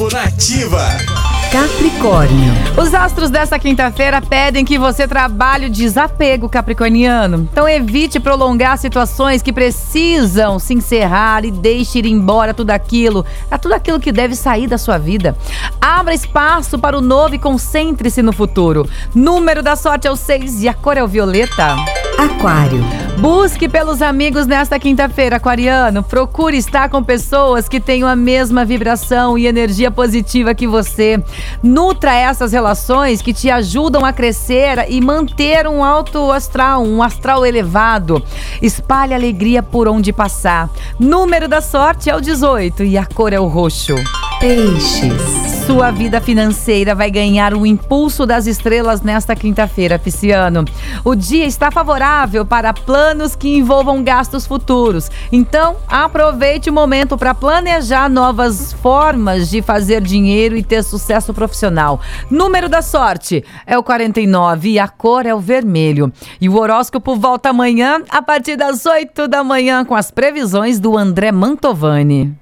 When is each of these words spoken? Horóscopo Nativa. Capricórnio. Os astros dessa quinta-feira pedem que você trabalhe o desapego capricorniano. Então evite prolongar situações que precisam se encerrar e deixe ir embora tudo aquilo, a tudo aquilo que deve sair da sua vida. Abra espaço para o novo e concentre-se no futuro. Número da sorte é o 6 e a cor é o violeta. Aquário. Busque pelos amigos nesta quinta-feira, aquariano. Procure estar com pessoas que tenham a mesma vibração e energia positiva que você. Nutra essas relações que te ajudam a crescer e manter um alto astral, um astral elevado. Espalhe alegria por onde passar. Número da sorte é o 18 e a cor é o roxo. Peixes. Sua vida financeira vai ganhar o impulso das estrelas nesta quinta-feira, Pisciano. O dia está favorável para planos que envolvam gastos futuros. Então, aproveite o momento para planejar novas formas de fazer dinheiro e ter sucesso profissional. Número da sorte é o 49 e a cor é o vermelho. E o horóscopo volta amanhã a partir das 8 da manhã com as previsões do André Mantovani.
Horóscopo 0.00 0.08
Nativa. 0.14 0.80
Capricórnio. 1.52 2.52
Os 2.80 2.94
astros 2.94 3.28
dessa 3.28 3.58
quinta-feira 3.58 4.22
pedem 4.22 4.64
que 4.64 4.78
você 4.78 5.06
trabalhe 5.06 5.66
o 5.66 5.70
desapego 5.70 6.48
capricorniano. 6.48 7.48
Então 7.52 7.68
evite 7.68 8.18
prolongar 8.18 8.78
situações 8.78 9.42
que 9.42 9.52
precisam 9.52 10.58
se 10.58 10.72
encerrar 10.72 11.44
e 11.44 11.50
deixe 11.50 11.98
ir 11.98 12.06
embora 12.06 12.54
tudo 12.54 12.70
aquilo, 12.70 13.26
a 13.50 13.58
tudo 13.58 13.74
aquilo 13.74 14.00
que 14.00 14.12
deve 14.12 14.34
sair 14.34 14.66
da 14.66 14.78
sua 14.78 14.96
vida. 14.96 15.36
Abra 15.80 16.14
espaço 16.14 16.78
para 16.78 16.96
o 16.96 17.02
novo 17.02 17.34
e 17.34 17.38
concentre-se 17.38 18.22
no 18.22 18.32
futuro. 18.32 18.88
Número 19.14 19.62
da 19.62 19.76
sorte 19.76 20.06
é 20.06 20.10
o 20.10 20.16
6 20.16 20.62
e 20.62 20.68
a 20.68 20.74
cor 20.74 20.96
é 20.96 21.04
o 21.04 21.08
violeta. 21.08 21.76
Aquário. 22.16 23.09
Busque 23.20 23.68
pelos 23.68 24.00
amigos 24.00 24.46
nesta 24.46 24.78
quinta-feira, 24.78 25.36
aquariano. 25.36 26.02
Procure 26.02 26.56
estar 26.56 26.88
com 26.88 27.04
pessoas 27.04 27.68
que 27.68 27.78
tenham 27.78 28.08
a 28.08 28.16
mesma 28.16 28.64
vibração 28.64 29.36
e 29.36 29.46
energia 29.46 29.90
positiva 29.90 30.54
que 30.54 30.66
você. 30.66 31.22
Nutra 31.62 32.14
essas 32.14 32.52
relações 32.52 33.20
que 33.20 33.34
te 33.34 33.50
ajudam 33.50 34.06
a 34.06 34.12
crescer 34.14 34.86
e 34.88 35.02
manter 35.02 35.66
um 35.66 35.84
alto 35.84 36.32
astral, 36.32 36.82
um 36.82 37.02
astral 37.02 37.44
elevado. 37.44 38.24
Espalhe 38.62 39.12
alegria 39.12 39.62
por 39.62 39.86
onde 39.86 40.14
passar. 40.14 40.70
Número 40.98 41.46
da 41.46 41.60
sorte 41.60 42.08
é 42.08 42.16
o 42.16 42.22
18 42.22 42.84
e 42.84 42.96
a 42.96 43.04
cor 43.04 43.34
é 43.34 43.38
o 43.38 43.46
roxo. 43.46 43.96
Peixes. 44.40 45.59
Sua 45.70 45.92
vida 45.92 46.20
financeira 46.20 46.96
vai 46.96 47.12
ganhar 47.12 47.54
o 47.54 47.64
impulso 47.64 48.26
das 48.26 48.48
estrelas 48.48 49.02
nesta 49.02 49.36
quinta-feira, 49.36 50.00
Pisciano. 50.00 50.64
O 51.04 51.14
dia 51.14 51.46
está 51.46 51.70
favorável 51.70 52.44
para 52.44 52.74
planos 52.74 53.36
que 53.36 53.56
envolvam 53.56 54.02
gastos 54.02 54.48
futuros. 54.48 55.08
Então, 55.30 55.76
aproveite 55.86 56.68
o 56.68 56.72
momento 56.72 57.16
para 57.16 57.36
planejar 57.36 58.10
novas 58.10 58.72
formas 58.72 59.48
de 59.48 59.62
fazer 59.62 60.00
dinheiro 60.00 60.56
e 60.56 60.62
ter 60.64 60.82
sucesso 60.82 61.32
profissional. 61.32 62.00
Número 62.28 62.68
da 62.68 62.82
sorte 62.82 63.44
é 63.64 63.78
o 63.78 63.82
49 63.84 64.70
e 64.70 64.78
a 64.80 64.88
cor 64.88 65.24
é 65.24 65.32
o 65.32 65.38
vermelho. 65.38 66.12
E 66.40 66.48
o 66.48 66.58
horóscopo 66.58 67.14
volta 67.14 67.50
amanhã 67.50 68.02
a 68.10 68.20
partir 68.20 68.56
das 68.56 68.84
8 68.86 69.28
da 69.28 69.44
manhã 69.44 69.84
com 69.84 69.94
as 69.94 70.10
previsões 70.10 70.80
do 70.80 70.98
André 70.98 71.30
Mantovani. 71.30 72.39